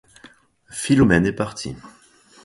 [0.71, 1.75] Philomène est partie.